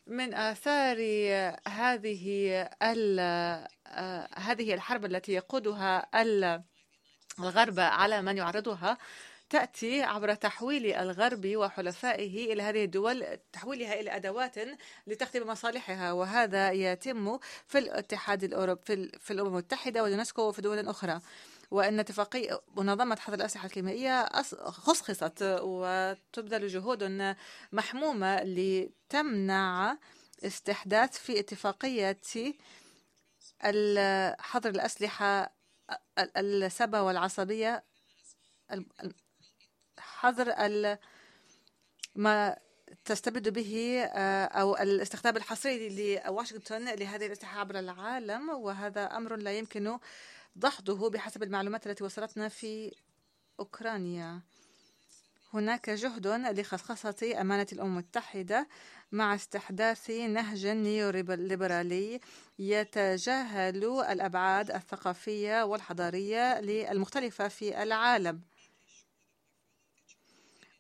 من 0.08 0.34
آثار 0.34 0.98
هذه 1.68 2.52
هذه 4.36 4.74
الحرب 4.74 5.06
التي 5.06 5.32
يقودها 5.32 6.08
الغرب 7.40 7.80
على 7.80 8.22
من 8.22 8.38
يعرضها 8.38 8.98
تأتي 9.50 10.04
عبر 10.04 10.34
تحويل 10.34 10.94
الغرب 10.94 11.56
وحلفائه 11.56 12.54
إلى 12.54 12.64
هذه 12.64 12.84
الدول 12.84 13.26
تحويلها 13.54 14.00
إلى 14.00 14.16
أدوات 14.16 14.56
لتخدم 15.08 15.48
مصالحها 15.48 16.12
وهذا 16.12 16.72
يتم 16.72 17.40
في 17.68 17.78
الاتحاد 17.78 18.44
الأوروبي 18.44 18.82
في, 18.86 19.20
في 19.20 19.32
الأمم 19.34 19.48
المتحدة 19.48 20.04
واليونسكو 20.04 20.42
وفي 20.42 20.62
دول 20.62 20.88
أخرى. 20.88 21.22
وأن 21.72 22.00
اتفاقية 22.00 22.62
منظمة 22.78 23.16
حظر 23.16 23.36
الأسلحة 23.36 23.66
الكيميائية 23.66 24.42
خصخصت 24.54 25.44
وتبذل 25.62 26.68
جهود 26.68 27.36
محمومة 27.72 28.44
لتمنع 28.44 29.98
استحداث 30.44 31.18
في 31.18 31.40
اتفاقية 31.40 32.22
حظر 34.40 34.70
الأسلحة 34.70 35.54
السبة 36.38 37.02
والعصبية 37.02 37.84
حظر 39.98 40.54
ما 42.16 42.58
تستبد 43.06 43.50
به 43.50 44.04
أو 44.46 44.76
الاستخدام 44.76 45.38
الحصري 45.38 46.20
لواشنطن 46.26 46.86
لهذه 46.86 47.26
الأسلحة 47.26 47.60
عبر 47.60 47.80
العالم 47.80 48.50
وهذا 48.50 49.06
أمر 49.06 49.36
لا 49.36 49.58
يمكن 49.58 50.00
دحضه 50.56 51.10
بحسب 51.10 51.44
المعلومات 51.44 51.88
التي 51.88 52.04
وصلتنا 52.04 52.48
في 52.50 52.92
أوكرانيا. 53.60 54.42
هناك 55.54 55.90
جهد 55.90 56.28
لخصخصة 56.28 57.42
أمانة 57.42 57.68
الأمم 57.74 57.92
المتحدة 57.92 58.68
مع 59.12 59.36
استحداث 59.36 60.10
نهج 60.10 60.68
نيوليبرالي 60.68 62.20
يتجاهل 62.60 63.86
الأبعاد 64.12 64.72
الثقافية 64.72 65.64
والحضارية 65.64 66.60
المختلفة 66.92 67.48
في 67.48 67.84
العالم. 67.84 68.42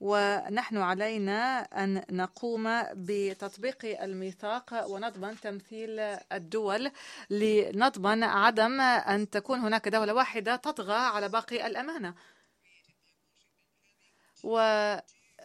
ونحن 0.01 0.77
علينا 0.77 1.61
أن 1.61 2.03
نقوم 2.09 2.83
بتطبيق 2.93 4.01
الميثاق 4.03 4.87
ونضمن 4.87 5.39
تمثيل 5.39 5.99
الدول 6.31 6.91
لنضمن 7.29 8.23
عدم 8.23 8.81
أن 8.81 9.29
تكون 9.29 9.59
هناك 9.59 9.87
دولة 9.87 10.13
واحدة 10.13 10.55
تطغى 10.55 10.93
على 10.93 11.29
باقي 11.29 11.67
الأمانة. 11.67 12.13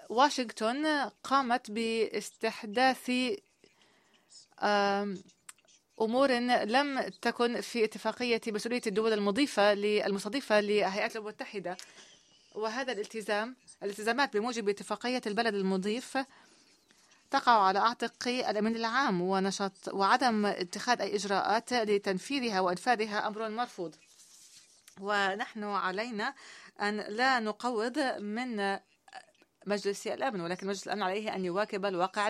وواشنطن 0.09 1.11
قامت 1.25 1.71
باستحداث 1.71 3.11
أمور 6.01 6.33
لم 6.65 7.01
تكن 7.23 7.61
في 7.61 7.85
اتفاقية 7.85 8.41
مسؤوليه 8.47 8.83
الدول 8.87 9.13
المضيفة 9.13 9.73
المستضيفه 9.73 10.61
لهيئات 10.61 11.11
الامم 11.13 11.29
المتحدة. 11.29 11.77
وهذا 12.57 12.93
الالتزام 12.93 13.57
الالتزامات 13.83 14.37
بموجب 14.37 14.69
اتفاقية 14.69 15.21
البلد 15.27 15.55
المضيف 15.55 16.19
تقع 17.31 17.53
على 17.53 17.79
عاتق 17.79 18.29
الأمين 18.29 18.77
العام 18.77 19.23
ونشاط 19.23 19.73
وعدم 19.93 20.47
اتخاذ 20.47 21.01
أي 21.01 21.17
إجراءات 21.17 21.73
لتنفيذها 21.73 22.61
وإنفاذها 22.61 23.27
أمر 23.27 23.49
مرفوض. 23.49 23.95
ونحن 25.01 25.65
علينا 25.65 26.35
أن 26.83 27.01
لا 27.01 27.41
نقوض 27.41 27.99
من 28.19 28.79
مجلس 29.67 30.07
الأمن 30.07 30.41
ولكن 30.41 30.67
مجلس 30.67 30.87
الأمن 30.87 31.03
عليه 31.03 31.35
أن 31.35 31.45
يواكب 31.45 31.87
الواقع 31.87 32.29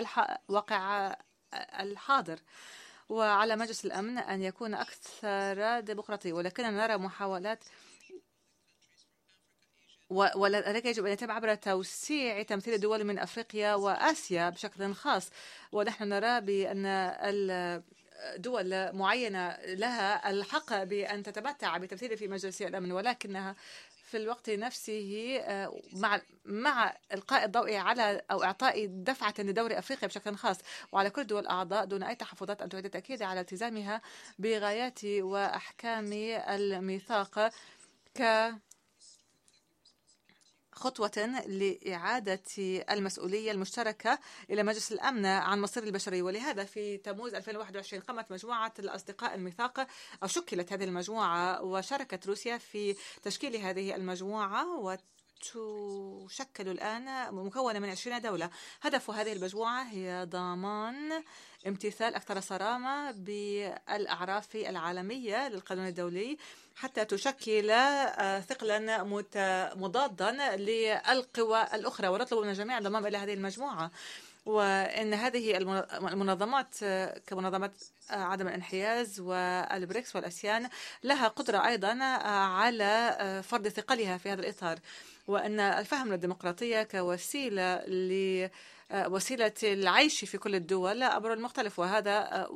الواقع 0.49 1.15
الحاضر. 1.53 2.39
وعلى 3.09 3.55
مجلس 3.55 3.85
الأمن 3.85 4.17
أن 4.17 4.43
يكون 4.43 4.73
أكثر 4.73 5.79
ديمقراطية 5.79 6.33
ولكننا 6.33 6.87
نرى 6.87 6.97
محاولات 6.97 7.63
ولذلك 10.09 10.85
يجب 10.85 11.05
أن 11.05 11.11
يتم 11.11 11.31
عبر 11.31 11.55
توسيع 11.55 12.43
تمثيل 12.43 12.73
الدول 12.73 13.03
من 13.03 13.19
أفريقيا 13.19 13.75
وآسيا 13.75 14.49
بشكل 14.49 14.93
خاص. 14.93 15.29
ونحن 15.71 16.03
نرى 16.09 16.41
بأن 16.41 17.83
دول 18.37 18.93
معينة 18.95 19.57
لها 19.65 20.29
الحق 20.29 20.83
بأن 20.83 21.23
تتمتع 21.23 21.77
بتمثيل 21.77 22.17
في 22.17 22.27
مجلس 22.27 22.61
الأمن 22.61 22.91
ولكنها 22.91 23.55
في 24.03 24.17
الوقت 24.17 24.49
نفسه 24.49 25.41
مع 25.93 26.21
مع 26.45 26.95
إلقاء 27.13 27.45
الضوء 27.45 27.75
على 27.75 28.21
أو 28.31 28.43
إعطاء 28.43 28.85
دفعة 28.85 29.33
لدور 29.39 29.77
أفريقيا 29.79 30.07
بشكل 30.07 30.35
خاص. 30.35 30.57
وعلى 30.91 31.09
كل 31.09 31.27
دول 31.27 31.41
الأعضاء 31.41 31.85
دون 31.85 32.03
أي 32.03 32.15
تحفظات 32.15 32.61
أن 32.61 32.69
تعيد 32.69 32.85
التاكيد 32.85 33.21
على 33.23 33.39
التزامها 33.39 34.01
بغايات 34.39 34.99
وأحكام 35.05 36.13
الميثاق 36.49 37.51
ك 38.15 38.51
خطوة 40.77 41.41
لإعادة 41.47 42.43
المسؤولية 42.91 43.51
المشتركة 43.51 44.19
إلى 44.49 44.63
مجلس 44.63 44.91
الأمن 44.91 45.25
عن 45.25 45.61
مصير 45.61 45.83
البشرية. 45.83 46.21
ولهذا 46.21 46.63
في 46.63 46.97
تموز 46.97 47.33
2021 47.33 48.01
قامت 48.01 48.31
مجموعة 48.31 48.73
الأصدقاء 48.79 49.35
الميثاق 49.35 49.87
أو 50.23 50.27
شكلت 50.27 50.73
هذه 50.73 50.83
المجموعة 50.83 51.63
وشاركت 51.63 52.27
روسيا 52.27 52.57
في 52.57 52.95
تشكيل 53.23 53.55
هذه 53.55 53.95
المجموعة. 53.95 54.79
و 54.79 54.97
تشكل 55.41 56.69
الآن 56.69 57.35
مكونة 57.35 57.79
من 57.79 57.89
20 57.89 58.21
دولة. 58.21 58.49
هدف 58.81 59.09
هذه 59.09 59.33
المجموعة 59.33 59.83
هي 59.83 60.27
ضمان 60.29 61.23
امتثال 61.67 62.15
أكثر 62.15 62.39
صرامة 62.39 63.11
بالأعراف 63.11 64.55
العالمية 64.55 65.47
للقانون 65.47 65.87
الدولي 65.87 66.37
حتى 66.75 67.05
تشكل 67.05 67.67
ثقلا 68.49 69.03
مضادا 69.75 70.55
للقوى 70.55 71.63
الأخرى. 71.73 72.07
ونطلب 72.07 72.39
من 72.39 72.49
الجميع 72.49 72.77
الانضمام 72.77 73.05
إلى 73.05 73.17
هذه 73.17 73.33
المجموعة. 73.33 73.91
وإن 74.45 75.13
هذه 75.13 75.57
المنظمات 75.57 76.75
كمنظمات 77.27 77.71
عدم 78.09 78.47
الانحياز 78.47 79.19
والبريكس 79.19 80.15
والأسيان 80.15 80.69
لها 81.03 81.27
قدرة 81.27 81.67
أيضا 81.67 82.03
على 82.33 83.43
فرض 83.49 83.67
ثقلها 83.67 84.17
في 84.17 84.29
هذا 84.29 84.41
الإطار. 84.41 84.79
وأن 85.27 85.59
الفهم 85.59 86.09
للديمقراطية 86.11 86.83
كوسيلة 86.83 87.75
ل 87.85 88.49
وسيلة 88.93 89.53
العيش 89.63 90.25
في 90.25 90.37
كل 90.37 90.55
الدول 90.55 91.03
أمر 91.03 91.35
مختلف 91.35 91.79
وهذا 91.79 92.47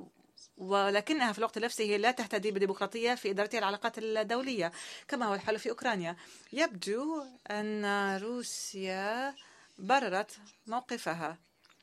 ولكنها 0.58 1.32
في 1.32 1.40
الوقت 1.40 1.58
نفسه 1.58 1.84
لا 1.84 2.12
تهتدي 2.12 2.52
بديمقراطية 2.52 3.16
في 3.16 3.32
إدارة 3.32 3.50
العلاقات 3.54 3.98
الدولية 3.98 4.72
كما 5.08 5.26
هو 5.26 5.34
الحال 5.34 5.60
في 5.60 5.70
أوكرانيا. 5.70 6.16
يبدو 6.54 7.24
أن 7.52 7.86
روسيا 8.18 9.36
بررت 9.80 10.40
موقفها 10.68 11.38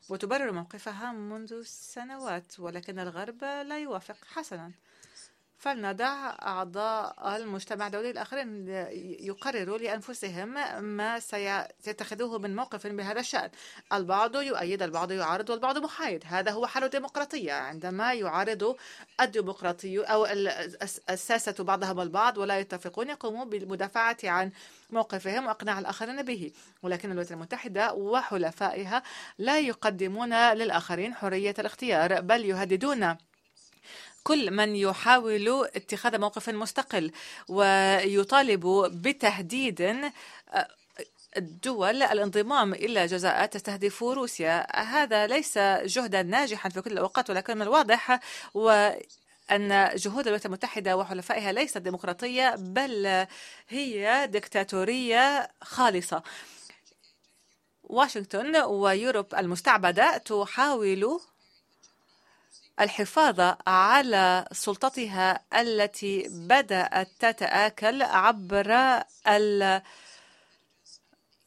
وتبرر 0.08 0.52
موقفها 0.52 1.12
منذ 1.12 1.62
سنوات 1.62 2.60
ولكن 2.60 2.98
الغرب 2.98 3.44
لا 3.44 3.78
يوافق 3.78 4.16
حسنا. 4.34 4.72
فلندع 5.58 6.36
أعضاء 6.42 7.36
المجتمع 7.36 7.86
الدولي 7.86 8.10
الآخرين 8.10 8.68
يقرروا 9.20 9.78
لأنفسهم 9.78 10.54
ما 10.84 11.20
سيتخذوه 11.80 12.38
من 12.38 12.56
موقف 12.56 12.86
بهذا 12.86 13.20
الشأن. 13.20 13.50
البعض 13.92 14.36
يؤيد 14.36 14.82
البعض 14.82 15.12
يعارض 15.12 15.50
والبعض 15.50 15.78
محايد. 15.78 16.24
هذا 16.26 16.50
هو 16.50 16.66
حال 16.66 16.84
الديمقراطية. 16.84 17.52
عندما 17.52 18.12
يعارض 18.12 18.76
الديمقراطي 19.20 19.98
أو 19.98 20.26
الساسة 21.10 21.64
بعضهم 21.64 22.00
البعض 22.00 22.38
ولا 22.38 22.58
يتفقون 22.58 23.08
يقوموا 23.10 23.44
بالمدافعة 23.44 24.16
عن 24.24 24.50
موقفهم 24.90 25.46
وإقناع 25.46 25.78
الآخرين 25.78 26.22
به. 26.22 26.52
ولكن 26.82 27.08
الولايات 27.08 27.32
المتحدة 27.32 27.92
وحلفائها 27.94 29.02
لا 29.38 29.58
يقدمون 29.58 30.52
للآخرين 30.52 31.14
حرية 31.14 31.54
الاختيار 31.58 32.20
بل 32.20 32.44
يهددون 32.44 33.16
كل 34.28 34.50
من 34.50 34.76
يحاول 34.76 35.68
اتخاذ 35.76 36.18
موقف 36.18 36.48
مستقل 36.48 37.12
ويطالب 37.48 38.66
بتهديد 39.02 39.96
الدول 41.36 42.02
الانضمام 42.02 42.74
إلى 42.74 43.06
جزاءات 43.06 43.52
تستهدف 43.54 44.02
روسيا. 44.02 44.76
هذا 44.82 45.26
ليس 45.26 45.58
جهدا 45.58 46.22
ناجحا 46.22 46.68
في 46.68 46.80
كل 46.80 46.92
الأوقات 46.92 47.30
ولكن 47.30 47.56
من 47.56 47.62
الواضح 47.62 48.20
و 48.54 48.90
أن 49.50 49.90
جهود 49.96 50.20
الولايات 50.20 50.46
المتحدة 50.46 50.96
وحلفائها 50.96 51.52
ليست 51.52 51.78
ديمقراطية 51.78 52.54
بل 52.58 53.26
هي 53.68 54.26
دكتاتورية 54.32 55.50
خالصة. 55.62 56.22
واشنطن 57.82 58.56
ويوروب 58.56 59.34
المستعبدة 59.34 60.16
تحاول 60.16 61.20
الحفاظ 62.80 63.54
على 63.66 64.44
سلطتها 64.52 65.40
التي 65.54 66.28
بدأت 66.30 67.08
تتآكل 67.18 68.02
عبر 68.02 68.72
ال 69.28 69.82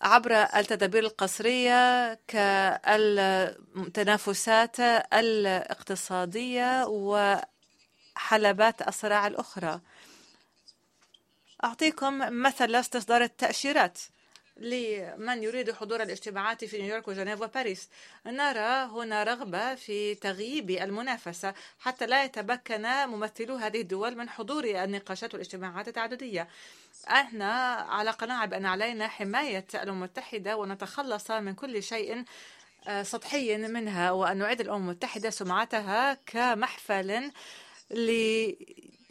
عبر 0.02 0.32
التدابير 0.34 1.04
القصرية 1.04 2.14
كالتنافسات 2.28 4.80
الاقتصادية 5.14 6.86
وحلبات 6.88 8.88
الصراع 8.88 9.28
الأخرى. 9.28 9.82
أعطيكم 11.64 12.42
مثل 12.44 12.76
استصدار 12.76 13.24
التأشيرات. 13.24 14.00
لمن 14.58 15.44
يريد 15.44 15.72
حضور 15.72 16.04
الاجتماعات 16.04 16.66
في 16.66 16.82
نيويورك 16.82 17.08
وجنيف 17.08 17.42
وباريس. 17.42 17.90
نرى 18.26 18.90
هنا 18.92 19.24
رغبة 19.24 19.76
في 19.76 20.16
تغييب 20.16 20.70
المنافسة 20.70 21.54
حتى 21.80 22.06
لا 22.06 22.24
يتمكن 22.24 22.82
ممثلو 23.06 23.56
هذه 23.56 23.82
الدول 23.82 24.18
من 24.18 24.30
حضور 24.30 24.66
النقاشات 24.66 25.34
والاجتماعات 25.34 25.88
التعددية. 25.88 26.48
إحنا 27.08 27.54
على 27.74 28.12
قناعة 28.12 28.46
بأن 28.46 28.66
علينا 28.66 29.08
حماية 29.08 29.66
الأمم 29.74 29.98
المتحدة 29.98 30.58
ونتخلص 30.58 31.32
من 31.32 31.54
كل 31.54 31.84
شيء 31.84 32.24
سطحي 33.02 33.58
منها 33.58 34.12
وأن 34.12 34.38
نعيد 34.38 34.62
الأمم 34.62 34.84
المتحدة 34.90 35.30
سمعتها 35.30 36.14
كمحفل 36.26 37.32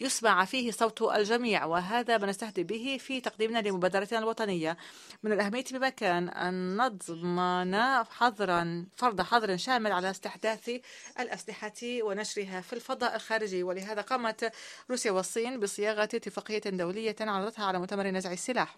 يسمع 0.01 0.45
فيه 0.45 0.71
صوت 0.71 1.03
الجميع 1.03 1.65
وهذا 1.65 2.19
ما 2.19 2.27
نستهدف 2.27 2.65
به 2.65 2.99
في 3.01 3.21
تقديمنا 3.21 3.59
لمبادرتنا 3.59 4.19
الوطنية. 4.19 4.77
من 5.23 5.33
الأهمية 5.33 5.65
بمكان 5.73 6.29
أن 6.29 6.77
نضمن 6.77 8.05
حظرا 8.05 8.87
فرض 8.97 9.21
حظر 9.21 9.57
شامل 9.57 9.93
على 9.93 10.11
استحداث 10.11 10.71
الأسلحة 11.21 11.73
ونشرها 11.83 12.61
في 12.61 12.73
الفضاء 12.73 13.17
الخارجي. 13.17 13.63
ولهذا 13.63 14.01
قامت 14.03 14.53
روسيا 14.91 15.11
والصين 15.11 15.61
بصياغة 15.61 16.03
اتفاقية 16.03 16.59
دولية 16.59 17.17
عرضتها 17.21 17.65
على 17.65 17.79
مؤتمر 17.79 18.07
نزع 18.07 18.33
السلاح. 18.33 18.77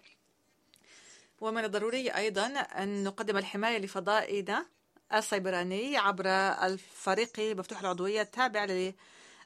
ومن 1.41 1.63
الضروري 1.63 2.09
أيضا 2.09 2.47
أن 2.47 3.03
نقدم 3.03 3.37
الحماية 3.37 3.77
لفضائنا 3.77 4.65
السيبراني 5.13 5.97
عبر 5.97 6.27
الفريق 6.63 7.39
مفتوح 7.39 7.79
العضوية 7.79 8.21
التابع 8.21 8.93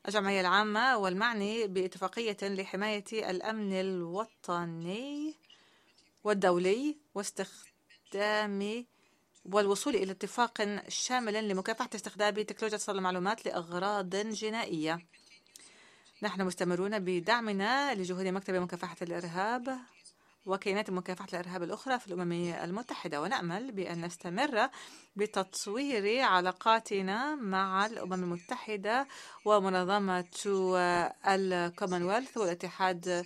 الجمعية 0.07 0.41
العامة 0.41 0.97
والمعني 0.97 1.67
باتفاقية 1.67 2.37
لحماية 2.41 3.29
الأمن 3.29 3.73
الوطني 3.73 5.35
والدولي 6.23 6.97
واستخدام 7.15 8.85
والوصول 9.45 9.95
إلى 9.95 10.11
اتفاق 10.11 10.81
شامل 10.87 11.47
لمكافحة 11.49 11.89
استخدام 11.95 12.35
تكنولوجيا 12.35 12.77
اتصال 12.77 12.97
المعلومات 12.97 13.45
لأغراض 13.45 14.15
جنائية. 14.15 14.99
نحن 16.23 16.41
مستمرون 16.41 16.99
بدعمنا 16.99 17.95
لجهود 17.95 18.27
مكتب 18.27 18.53
مكافحة 18.53 18.95
الإرهاب. 19.01 19.79
وكيانات 20.47 20.89
مكافحة 20.89 21.27
الإرهاب 21.33 21.63
الأخرى 21.63 21.99
في 21.99 22.07
الأمم 22.07 22.31
المتحدة. 22.63 23.21
ونأمل 23.21 23.71
بأن 23.71 24.05
نستمر 24.05 24.69
بتطوير 25.15 26.21
علاقاتنا 26.21 27.35
مع 27.35 27.85
الأمم 27.85 28.13
المتحدة 28.13 29.07
ومنظمة 29.45 30.25
الكومنولث 31.27 32.37
والاتحاد 32.37 33.25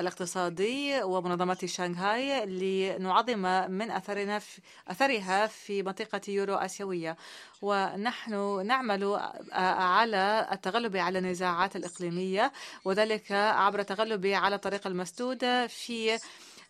الاقتصادي 0.00 1.02
ومنظمة 1.02 1.58
شانغهاي 1.64 2.46
لنعظم 2.46 3.70
من 3.70 3.90
أثرنا 3.90 4.38
في 4.38 4.60
أثرها 4.88 5.46
في 5.46 5.82
منطقة 5.82 6.20
يورو 6.28 6.54
آسيوية. 6.54 7.16
ونحن 7.62 8.66
نعمل 8.66 9.20
على 9.52 10.48
التغلب 10.52 10.96
على 10.96 11.18
النزاعات 11.18 11.76
الإقليمية 11.76 12.52
وذلك 12.84 13.32
عبر 13.32 13.78
التغلب 13.80 14.26
على 14.26 14.54
الطريق 14.54 14.86
المسدود 14.86 15.66
في 15.66 16.18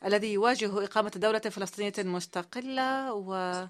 الذي 0.04 0.32
يواجه 0.32 0.84
إقامة 0.84 1.12
دولة 1.16 1.38
فلسطينية 1.38 1.92
مستقلة. 1.98 3.12
و 3.12 3.64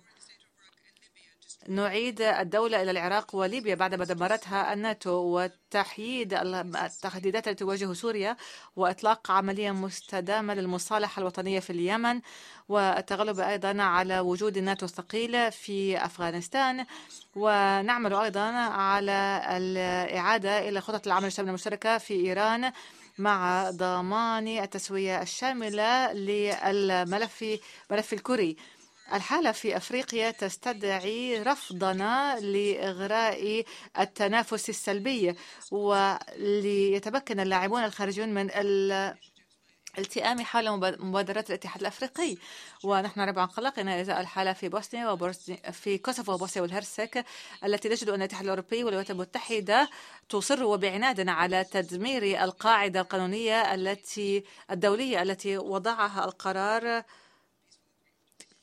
نعيد 1.69 2.23
الدولة 2.23 2.83
إلى 2.83 2.91
العراق 2.91 3.35
وليبيا 3.35 3.75
بعدما 3.75 4.05
دمرتها 4.05 4.73
الناتو 4.73 5.11
وتحييد 5.11 6.35
التهديدات 6.35 7.49
التي 7.49 7.65
تواجه 7.65 7.93
سوريا 7.93 8.37
وإطلاق 8.77 9.31
عملية 9.31 9.71
مستدامة 9.71 10.55
للمصالحة 10.55 11.21
الوطنية 11.21 11.61
في 11.61 11.71
اليمن 11.71 12.21
والتغلب 12.69 13.41
أيضا 13.41 13.83
على 13.83 14.21
وجود 14.21 14.57
الناتو 14.57 14.87
الثقيل 14.87 15.53
في 15.53 16.05
أفغانستان. 16.05 16.87
ونعمل 17.37 18.15
أيضا 18.15 18.51
على 18.51 19.43
الإعادة 19.51 20.69
إلى 20.69 20.81
خطط 20.81 21.07
العمل 21.07 21.27
الشاملة 21.27 21.51
المشتركة 21.51 21.99
في 21.99 22.15
إيران 22.15 22.73
مع 23.19 23.71
ضمان 23.71 24.49
التسوية 24.49 25.23
الشاملة 25.23 26.13
للملف 26.13 27.45
ملف 27.91 28.13
الكوري. 28.13 28.57
الحالة 29.13 29.53
في 29.53 29.77
أفريقيا 29.77 30.31
تستدعي 30.31 31.43
رفضنا 31.43 32.41
لإغراء 32.41 33.65
التنافس 33.99 34.69
السلبي 34.69 35.35
وليتمكن 35.71 37.41
اللاعبون 37.41 37.85
الخارجيون 37.85 38.29
من 38.29 38.51
التئام 39.99 40.41
حول 40.43 40.71
مبادرات 41.01 41.51
الاتحاد 41.51 41.81
الأفريقي. 41.81 42.37
ونحن 42.85 43.21
عن 43.21 43.47
قلقنا 43.47 44.01
ازاء 44.01 44.21
الحالة 44.21 44.53
في 44.53 44.69
بوسنيا 44.69 45.11
وبوسنيا 45.11 45.71
في 45.71 45.99
كوسوفو 45.99 46.33
وبوسنيا 46.33 46.63
والهرسك 46.63 47.25
التي 47.65 47.89
نجد 47.89 48.09
أن 48.09 48.15
الاتحاد 48.15 48.45
الأوروبي 48.45 48.85
والولايات 48.85 49.11
المتحدة 49.11 49.91
تصر 50.29 50.65
وبعناد 50.65 51.29
على 51.29 51.65
تدمير 51.65 52.45
القاعدة 52.45 53.01
القانونية 53.01 53.75
التي 53.75 54.45
الدولية 54.71 55.23
التي 55.23 55.59
وضعها 55.59 56.25
القرار 56.25 57.03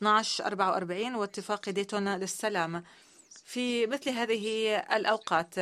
1244 0.01 1.15
واتفاق 1.15 1.69
ديتون 1.69 2.15
للسلام. 2.15 2.83
في 3.45 3.88
مثل 3.88 4.10
هذه 4.10 4.75
الأوقات 4.77 5.60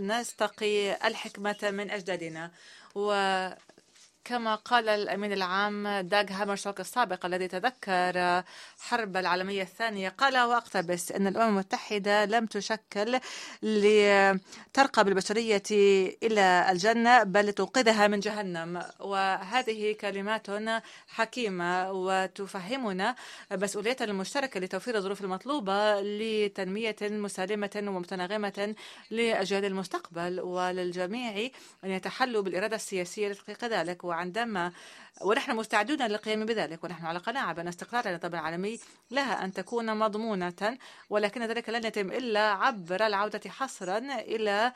نستقي 0.00 1.06
الحكمة 1.08 1.56
من 1.62 1.90
أجدادنا 1.90 2.50
و 2.94 3.12
كما 4.24 4.54
قال 4.54 4.88
الأمين 4.88 5.32
العام 5.32 5.88
داغ 5.88 6.24
هامرشوك 6.30 6.80
السابق 6.80 7.26
الذي 7.26 7.48
تذكر 7.48 8.42
حرب 8.80 9.16
العالمية 9.16 9.62
الثانية 9.62 10.08
قال 10.08 10.38
وأقتبس 10.38 11.12
أن 11.12 11.26
الأمم 11.26 11.48
المتحدة 11.48 12.24
لم 12.24 12.46
تشكل 12.46 13.20
لترقى 13.62 15.04
بالبشرية 15.04 15.62
إلى 16.22 16.66
الجنة 16.70 17.22
بل 17.22 17.46
لتنقذها 17.46 18.06
من 18.06 18.20
جهنم. 18.20 18.82
وهذه 19.00 19.92
كلمات 19.92 20.46
حكيمة 21.08 21.92
وتفهمنا 21.92 23.14
مسؤولية 23.52 23.96
المشتركة 24.00 24.60
لتوفير 24.60 24.96
الظروف 24.96 25.20
المطلوبة 25.20 26.00
لتنمية 26.00 26.96
مسالمة 27.02 27.70
ومتناغمة 27.86 28.74
لأجيال 29.10 29.64
المستقبل 29.64 30.40
وللجميع 30.40 31.50
أن 31.84 31.90
يتحلوا 31.90 32.42
بالإرادة 32.42 32.76
السياسية 32.76 33.28
لتحقيق 33.28 33.64
ذلك. 33.64 34.04
وعندما 34.14 34.72
ونحن 35.20 35.56
مستعدون 35.56 36.02
للقيام 36.02 36.46
بذلك 36.46 36.84
ونحن 36.84 37.06
على 37.06 37.18
قناعة 37.18 37.52
بأن 37.52 37.68
استقرار 37.68 38.06
النظام 38.06 38.34
العالمي 38.34 38.78
لها 39.10 39.44
أن 39.44 39.52
تكون 39.52 39.98
مضمونة 39.98 40.78
ولكن 41.10 41.42
ذلك 41.42 41.68
لن 41.68 41.84
يتم 41.84 42.10
إلا 42.10 42.40
عبر 42.40 43.06
العودة 43.06 43.50
حصرا 43.50 43.98
إلى 43.98 44.72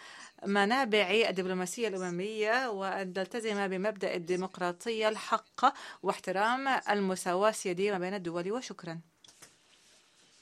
منابع 0.47 1.11
الدبلوماسية 1.29 1.89
الأممية 1.89 2.71
وأن 2.71 3.13
نلتزم 3.17 3.69
بمبدأ 3.69 4.15
الديمقراطية 4.15 5.09
الحق 5.09 5.75
واحترام 6.03 6.69
المساواة 6.69 7.51
السيادية 7.51 7.93
ما 7.93 7.99
بين 7.99 8.15
الدول 8.15 8.53
وشكرا. 8.53 9.01